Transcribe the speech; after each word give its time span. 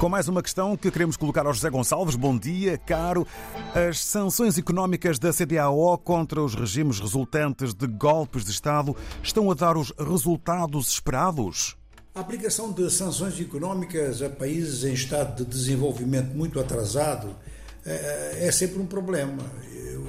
Com 0.00 0.08
mais 0.08 0.28
uma 0.28 0.42
questão 0.42 0.78
que 0.78 0.90
queremos 0.90 1.14
colocar 1.14 1.44
ao 1.44 1.52
José 1.52 1.68
Gonçalves. 1.68 2.16
Bom 2.16 2.34
dia, 2.38 2.78
caro. 2.78 3.26
As 3.74 4.02
sanções 4.02 4.56
económicas 4.56 5.18
da 5.18 5.30
CDAO 5.30 5.98
contra 5.98 6.42
os 6.42 6.54
regimes 6.54 6.98
resultantes 6.98 7.74
de 7.74 7.86
golpes 7.86 8.46
de 8.46 8.50
Estado 8.50 8.96
estão 9.22 9.50
a 9.50 9.54
dar 9.54 9.76
os 9.76 9.92
resultados 9.98 10.88
esperados? 10.88 11.76
A 12.14 12.20
aplicação 12.20 12.72
de 12.72 12.90
sanções 12.90 13.38
económicas 13.38 14.22
a 14.22 14.30
países 14.30 14.84
em 14.84 14.94
estado 14.94 15.44
de 15.44 15.50
desenvolvimento 15.50 16.34
muito 16.34 16.58
atrasado 16.58 17.36
eh, 17.84 18.46
é 18.46 18.50
sempre 18.50 18.80
um 18.80 18.86
problema. 18.86 19.42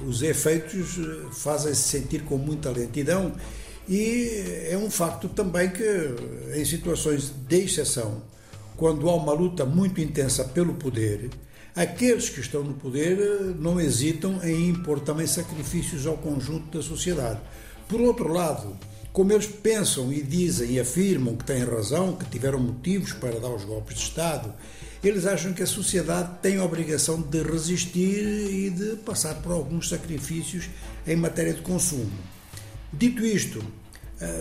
Os 0.08 0.22
efeitos 0.22 0.98
eh, 0.98 1.34
fazem-se 1.34 1.82
sentir 1.82 2.22
com 2.22 2.38
muita 2.38 2.70
lentidão 2.70 3.34
e 3.86 4.70
é 4.70 4.76
um 4.78 4.90
facto 4.90 5.28
também 5.28 5.68
que, 5.68 5.84
em 6.54 6.64
situações 6.64 7.30
de 7.46 7.64
exceção, 7.64 8.32
quando 8.76 9.08
há 9.08 9.14
uma 9.14 9.32
luta 9.32 9.64
muito 9.64 10.00
intensa 10.00 10.44
pelo 10.44 10.74
poder, 10.74 11.30
aqueles 11.74 12.28
que 12.28 12.40
estão 12.40 12.62
no 12.62 12.74
poder 12.74 13.18
eh, 13.18 13.54
não 13.58 13.80
hesitam 13.80 14.42
em 14.42 14.68
impor 14.68 15.00
também 15.00 15.26
sacrifícios 15.26 16.06
ao 16.06 16.16
conjunto 16.16 16.76
da 16.76 16.82
sociedade. 16.82 17.40
Por 17.88 18.00
outro 18.00 18.32
lado, 18.32 18.76
como 19.12 19.32
eles 19.32 19.46
pensam 19.46 20.12
e 20.12 20.22
dizem 20.22 20.72
e 20.72 20.80
afirmam 20.80 21.36
que 21.36 21.44
têm 21.44 21.64
razão, 21.64 22.16
que 22.16 22.24
tiveram 22.24 22.58
motivos 22.58 23.12
para 23.12 23.38
dar 23.38 23.50
os 23.50 23.64
golpes 23.64 23.96
de 23.96 24.02
Estado, 24.04 24.52
eles 25.04 25.26
acham 25.26 25.52
que 25.52 25.62
a 25.62 25.66
sociedade 25.66 26.38
tem 26.40 26.56
a 26.56 26.64
obrigação 26.64 27.20
de 27.20 27.42
resistir 27.42 28.22
e 28.22 28.70
de 28.70 28.96
passar 28.96 29.34
por 29.42 29.52
alguns 29.52 29.88
sacrifícios 29.88 30.70
em 31.06 31.16
matéria 31.16 31.52
de 31.52 31.60
consumo. 31.60 32.12
Dito 32.92 33.24
isto, 33.24 33.62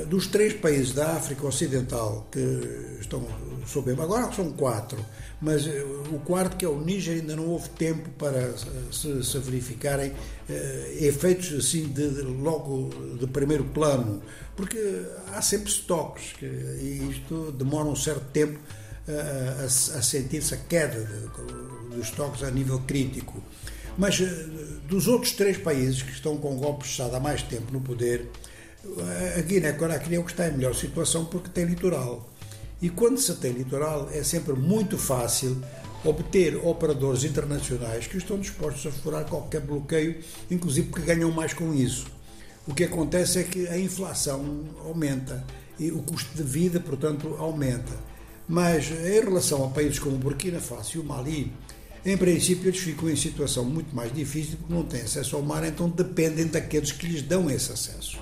dos 0.08 0.28
três 0.28 0.54
países 0.54 0.94
da 0.94 1.14
África 1.14 1.46
Ocidental 1.46 2.28
que 2.32 2.98
estão 3.00 3.26
sob 3.66 3.92
agora 3.92 4.32
são 4.32 4.52
quatro, 4.52 5.04
mas 5.42 5.66
eh, 5.66 5.84
o 6.12 6.20
quarto, 6.20 6.58
que 6.58 6.66
é 6.66 6.68
o 6.68 6.80
Níger, 6.80 7.16
ainda 7.16 7.36
não 7.36 7.48
houve 7.48 7.70
tempo 7.70 8.10
para 8.12 8.54
se, 8.92 9.24
se 9.24 9.38
verificarem 9.40 10.14
eh, 10.50 10.98
efeitos 11.02 11.54
assim 11.54 11.88
de, 11.88 12.10
de, 12.10 12.22
logo 12.22 12.90
de 13.20 13.28
primeiro 13.28 13.64
plano, 13.66 14.22
porque 14.56 14.78
há 15.34 15.42
sempre 15.42 15.70
estoques 15.70 16.34
que, 16.34 16.46
e 16.46 17.10
isto 17.12 17.52
demora 17.52 17.88
um 17.88 17.96
certo 17.96 18.26
tempo 18.32 18.60
a, 19.08 19.64
a, 19.64 19.66
a 19.66 20.02
sentir-se 20.02 20.54
a 20.54 20.58
queda 20.58 21.08
dos 21.90 22.08
estoques 22.08 22.44
a 22.44 22.52
nível 22.52 22.80
crítico. 22.80 23.42
Mas 23.98 24.22
dos 24.88 25.08
outros 25.08 25.34
três 25.34 25.58
países 25.58 26.02
que 26.02 26.12
estão 26.12 26.38
com 26.38 26.56
golpes 26.56 26.88
de 26.88 26.92
Estado 26.94 27.16
há 27.16 27.20
mais 27.20 27.44
tempo 27.44 27.74
no 27.74 27.82
poder, 27.82 28.30
a 29.38 29.42
Guiné-Conakry 29.42 30.16
é 30.16 30.20
o 30.20 30.24
que 30.24 30.32
está 30.32 30.48
em 30.48 30.54
melhor 30.54 30.74
situação 30.74 31.26
porque 31.26 31.50
tem 31.50 31.66
litoral. 31.66 32.28
E 32.82 32.90
quando 32.90 33.20
se 33.20 33.36
tem 33.36 33.52
litoral, 33.52 34.10
é 34.12 34.24
sempre 34.24 34.54
muito 34.54 34.98
fácil 34.98 35.62
obter 36.04 36.56
operadores 36.66 37.24
internacionais 37.24 38.08
que 38.08 38.18
estão 38.18 38.40
dispostos 38.40 38.88
a 38.88 38.92
furar 38.92 39.26
qualquer 39.26 39.62
bloqueio, 39.62 40.20
inclusive 40.50 40.88
porque 40.88 41.06
ganham 41.06 41.32
mais 41.32 41.54
com 41.54 41.74
isso. 41.74 42.08
O 42.68 42.74
que 42.74 42.84
acontece 42.84 43.40
é 43.40 43.44
que 43.44 43.68
a 43.68 43.78
inflação 43.78 44.66
aumenta 44.84 45.46
e 45.78 45.92
o 45.92 46.02
custo 46.02 46.36
de 46.36 46.44
vida, 46.44 46.80
portanto, 46.80 47.36
aumenta. 47.38 47.94
Mas 48.48 48.90
em 48.90 49.22
relação 49.22 49.64
a 49.64 49.70
países 49.70 50.00
como 50.00 50.18
Burkina 50.18 50.60
Faso 50.60 50.98
e 50.98 51.00
o 51.00 51.04
Mali, 51.04 51.54
em 52.04 52.18
princípio 52.18 52.68
eles 52.68 52.80
ficam 52.80 53.08
em 53.08 53.16
situação 53.16 53.64
muito 53.64 53.96
mais 53.96 54.12
difícil 54.12 54.58
porque 54.58 54.74
não 54.74 54.84
têm 54.84 55.02
acesso 55.02 55.36
ao 55.36 55.44
mar, 55.44 55.64
então 55.64 55.88
dependem 55.88 56.48
daqueles 56.48 56.92
que 56.92 57.06
lhes 57.06 57.22
dão 57.22 57.50
esse 57.50 57.72
acesso 57.72 58.21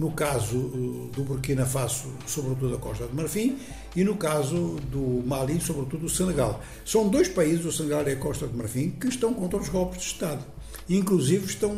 no 0.00 0.12
caso 0.12 0.56
eh, 0.56 1.14
do 1.14 1.24
Burkina 1.24 1.66
Faso, 1.66 2.08
sobretudo 2.26 2.74
a 2.74 2.78
Costa 2.78 3.06
de 3.06 3.14
Marfim, 3.14 3.58
e 3.94 4.02
no 4.02 4.16
caso 4.16 4.76
do 4.90 5.22
Mali, 5.26 5.60
sobretudo 5.60 6.06
o 6.06 6.08
Senegal. 6.08 6.62
São 6.86 7.06
dois 7.06 7.28
países, 7.28 7.66
o 7.66 7.70
Senegal 7.70 8.08
e 8.08 8.12
a 8.12 8.16
Costa 8.16 8.46
de 8.46 8.56
Marfim, 8.56 8.90
que 8.90 9.08
estão 9.08 9.34
contra 9.34 9.58
os 9.60 9.68
golpes 9.68 10.00
de 10.00 10.06
Estado. 10.06 10.42
Inclusive 10.88 11.44
estão 11.44 11.70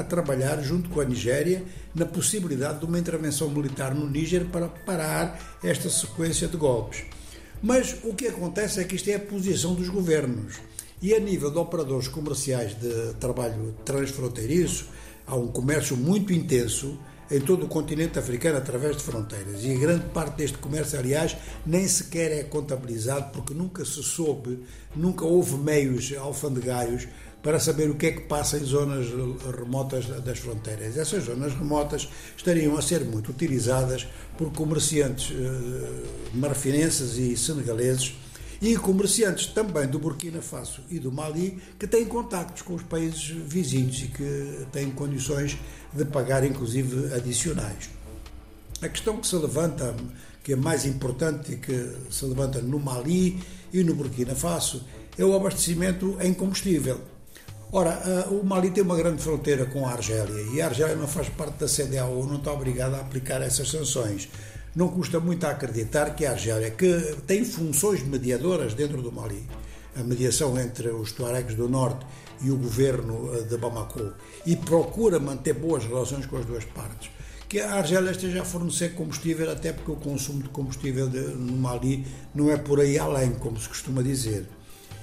a 0.00 0.02
trabalhar 0.02 0.62
junto 0.62 0.88
com 0.88 1.02
a 1.02 1.04
Nigéria 1.04 1.62
na 1.94 2.06
possibilidade 2.06 2.78
de 2.78 2.86
uma 2.86 2.98
intervenção 2.98 3.50
militar 3.50 3.94
no 3.94 4.08
Níger 4.08 4.46
para 4.46 4.68
parar 4.68 5.58
esta 5.62 5.90
sequência 5.90 6.48
de 6.48 6.56
golpes. 6.56 7.04
Mas 7.62 7.96
o 8.04 8.14
que 8.14 8.28
acontece 8.28 8.80
é 8.80 8.84
que 8.84 8.96
isto 8.96 9.10
é 9.10 9.16
a 9.16 9.20
posição 9.20 9.74
dos 9.74 9.90
governos. 9.90 10.54
E 11.02 11.14
a 11.14 11.20
nível 11.20 11.50
de 11.50 11.58
operadores 11.58 12.08
comerciais 12.08 12.74
de 12.80 13.12
trabalho 13.20 13.74
transfronteiriço, 13.84 14.86
há 15.26 15.36
um 15.36 15.48
comércio 15.48 15.94
muito 15.94 16.32
intenso 16.32 16.98
em 17.30 17.40
todo 17.40 17.66
o 17.66 17.68
continente 17.68 18.18
africano 18.18 18.58
através 18.58 18.96
de 18.96 19.02
fronteiras. 19.02 19.64
E 19.64 19.74
grande 19.74 20.06
parte 20.06 20.36
deste 20.36 20.58
comércio, 20.58 20.98
aliás, 20.98 21.36
nem 21.64 21.86
sequer 21.86 22.32
é 22.32 22.42
contabilizado 22.44 23.32
porque 23.32 23.54
nunca 23.54 23.84
se 23.84 24.02
soube, 24.02 24.60
nunca 24.94 25.24
houve 25.24 25.56
meios 25.56 26.12
alfandegários 26.18 27.08
para 27.42 27.60
saber 27.60 27.88
o 27.88 27.94
que 27.94 28.06
é 28.06 28.12
que 28.12 28.22
passa 28.22 28.58
em 28.58 28.64
zonas 28.64 29.06
remotas 29.56 30.06
das 30.06 30.38
fronteiras. 30.38 30.96
Essas 30.96 31.24
zonas 31.24 31.54
remotas 31.54 32.08
estariam 32.36 32.76
a 32.76 32.82
ser 32.82 33.04
muito 33.04 33.30
utilizadas 33.30 34.06
por 34.36 34.52
comerciantes 34.52 35.32
eh, 35.32 36.02
marfinenses 36.34 37.16
e 37.18 37.36
senegaleses 37.36 38.16
e 38.60 38.76
comerciantes 38.76 39.46
também 39.48 39.86
do 39.86 39.98
Burkina 39.98 40.40
Faso 40.40 40.80
e 40.90 40.98
do 40.98 41.12
Mali 41.12 41.58
que 41.78 41.86
têm 41.86 42.04
contactos 42.04 42.62
com 42.62 42.74
os 42.74 42.82
países 42.82 43.28
vizinhos 43.28 44.02
e 44.02 44.08
que 44.08 44.66
têm 44.72 44.90
condições 44.90 45.58
de 45.92 46.04
pagar, 46.04 46.44
inclusive, 46.44 47.14
adicionais. 47.14 47.90
A 48.82 48.88
questão 48.88 49.18
que 49.18 49.26
se 49.26 49.36
levanta, 49.36 49.94
que 50.42 50.52
é 50.52 50.56
mais 50.56 50.84
importante 50.84 51.52
e 51.52 51.56
que 51.56 51.96
se 52.10 52.24
levanta 52.24 52.60
no 52.60 52.78
Mali 52.78 53.42
e 53.72 53.82
no 53.82 53.94
Burkina 53.94 54.34
Faso, 54.34 54.84
é 55.18 55.24
o 55.24 55.34
abastecimento 55.34 56.16
em 56.20 56.34
combustível. 56.34 57.00
Ora, 57.72 58.28
o 58.30 58.44
Mali 58.44 58.70
tem 58.70 58.82
uma 58.82 58.96
grande 58.96 59.22
fronteira 59.22 59.66
com 59.66 59.86
a 59.86 59.92
Argélia 59.92 60.40
e 60.52 60.62
a 60.62 60.66
Argélia 60.66 60.94
não 60.94 61.08
faz 61.08 61.28
parte 61.28 61.58
da 61.58 61.66
CDAO, 61.66 62.24
não 62.26 62.36
está 62.36 62.52
obrigada 62.52 62.96
a 62.96 63.00
aplicar 63.00 63.42
essas 63.42 63.68
sanções 63.68 64.28
não 64.76 64.88
custa 64.88 65.18
muito 65.18 65.46
a 65.46 65.52
acreditar 65.52 66.14
que 66.14 66.26
a 66.26 66.32
Argélia, 66.32 66.70
que 66.70 67.16
tem 67.26 67.42
funções 67.42 68.02
mediadoras 68.02 68.74
dentro 68.74 69.00
do 69.00 69.10
Mali, 69.10 69.42
a 69.98 70.02
mediação 70.02 70.60
entre 70.60 70.90
os 70.90 71.12
Tuaregs 71.12 71.56
do 71.56 71.66
Norte 71.66 72.06
e 72.42 72.50
o 72.50 72.58
governo 72.58 73.34
eh, 73.34 73.42
de 73.44 73.56
Bamako, 73.56 74.12
e 74.44 74.54
procura 74.54 75.18
manter 75.18 75.54
boas 75.54 75.84
relações 75.84 76.26
com 76.26 76.36
as 76.36 76.44
duas 76.44 76.66
partes, 76.66 77.10
que 77.48 77.58
a 77.58 77.76
Argélia 77.76 78.10
esteja 78.10 78.42
a 78.42 78.44
fornecer 78.44 78.94
combustível, 78.94 79.50
até 79.50 79.72
porque 79.72 79.90
o 79.90 79.96
consumo 79.96 80.42
de 80.42 80.50
combustível 80.50 81.08
no 81.08 81.56
Mali 81.56 82.06
não 82.34 82.50
é 82.50 82.58
por 82.58 82.78
aí 82.78 82.98
além, 82.98 83.32
como 83.32 83.58
se 83.58 83.70
costuma 83.70 84.02
dizer. 84.02 84.46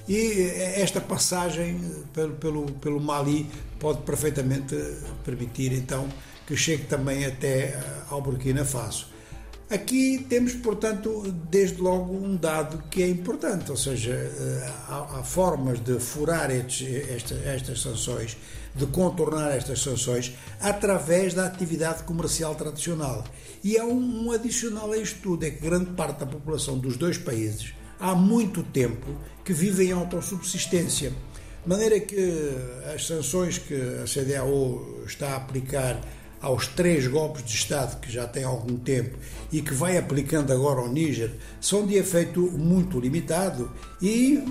E 0.06 0.16
eh, 0.16 0.80
esta 0.82 1.00
passagem 1.00 1.80
eh, 1.82 2.02
pelo, 2.12 2.34
pelo, 2.34 2.72
pelo 2.74 3.00
Mali 3.00 3.50
pode 3.80 4.02
perfeitamente 4.02 4.76
permitir, 5.24 5.72
então, 5.72 6.08
que 6.46 6.56
chegue 6.56 6.84
também 6.84 7.26
até 7.26 7.76
ao 8.08 8.22
Burkina 8.22 8.64
Faso. 8.64 9.13
Aqui 9.70 10.24
temos, 10.28 10.52
portanto, 10.52 11.22
desde 11.50 11.80
logo 11.80 12.12
um 12.12 12.36
dado 12.36 12.82
que 12.90 13.02
é 13.02 13.08
importante, 13.08 13.70
ou 13.70 13.76
seja, 13.76 14.12
eh, 14.12 14.72
há, 14.88 15.18
há 15.18 15.22
formas 15.22 15.80
de 15.80 15.98
furar 15.98 16.50
estes, 16.50 17.08
esta, 17.08 17.34
estas 17.46 17.80
sanções, 17.80 18.36
de 18.74 18.86
contornar 18.86 19.52
estas 19.52 19.80
sanções, 19.80 20.32
através 20.60 21.32
da 21.32 21.46
atividade 21.46 22.02
comercial 22.02 22.54
tradicional. 22.54 23.24
E 23.62 23.78
há 23.78 23.84
um, 23.84 24.26
um 24.26 24.32
adicional 24.32 24.92
a 24.92 24.98
isto 24.98 25.20
tudo, 25.22 25.46
é 25.46 25.50
que 25.50 25.60
grande 25.60 25.92
parte 25.92 26.20
da 26.20 26.26
população 26.26 26.78
dos 26.78 26.98
dois 26.98 27.16
países 27.16 27.72
há 27.98 28.14
muito 28.14 28.62
tempo 28.62 29.06
que 29.44 29.52
vive 29.52 29.86
em 29.86 29.92
autossubsistência. 29.92 31.10
De 31.62 31.68
maneira 31.68 31.98
que 31.98 32.50
as 32.94 33.06
sanções 33.06 33.56
que 33.56 33.74
a 33.74 34.04
CDAO 34.04 35.04
está 35.06 35.30
a 35.30 35.36
aplicar 35.36 35.98
aos 36.44 36.66
três 36.68 37.06
golpes 37.06 37.42
de 37.44 37.54
Estado 37.54 37.98
que 38.00 38.12
já 38.12 38.26
tem 38.26 38.44
algum 38.44 38.76
tempo 38.76 39.16
e 39.50 39.62
que 39.62 39.72
vai 39.72 39.96
aplicando 39.96 40.52
agora 40.52 40.80
ao 40.80 40.88
Níger, 40.88 41.32
são 41.60 41.86
de 41.86 41.94
efeito 41.94 42.40
muito 42.40 43.00
limitado 43.00 43.72
e 44.00 44.44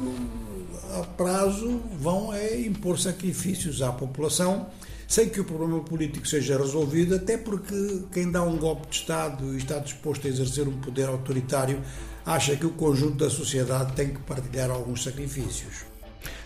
a 0.99 1.03
prazo 1.03 1.81
vão 1.99 2.33
é, 2.33 2.59
impor 2.59 2.99
sacrifícios 2.99 3.81
à 3.81 3.91
população 3.91 4.67
sem 5.07 5.29
que 5.29 5.39
o 5.39 5.43
problema 5.43 5.81
político 5.81 6.27
seja 6.27 6.57
resolvido, 6.57 7.15
até 7.15 7.37
porque 7.37 8.03
quem 8.11 8.31
dá 8.31 8.41
um 8.41 8.57
golpe 8.57 8.87
de 8.87 8.95
Estado 8.95 9.53
e 9.53 9.57
está 9.57 9.77
disposto 9.77 10.25
a 10.25 10.29
exercer 10.29 10.67
um 10.67 10.79
poder 10.79 11.07
autoritário 11.07 11.79
acha 12.25 12.55
que 12.55 12.65
o 12.65 12.71
conjunto 12.71 13.17
da 13.17 13.29
sociedade 13.29 13.93
tem 13.93 14.09
que 14.09 14.19
partilhar 14.21 14.71
alguns 14.71 15.03
sacrifícios. 15.03 15.92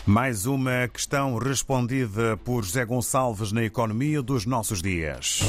Mais 0.07 0.45
uma 0.45 0.87
questão 0.87 1.37
respondida 1.37 2.37
por 2.37 2.63
José 2.63 2.85
Gonçalves 2.85 3.51
na 3.51 3.61
economia 3.65 4.21
dos 4.21 4.45
nossos 4.45 4.81
dias. 4.81 5.41